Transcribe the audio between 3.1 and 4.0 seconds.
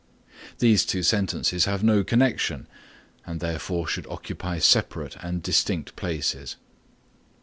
and therefore